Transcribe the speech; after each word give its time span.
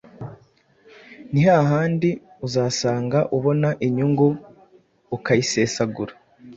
ni 1.31 1.41
hahandi 1.49 2.09
uzasanga 2.47 3.19
ubona 3.37 3.69
inyungu 3.85 4.27
ukayisesagura 5.15 6.13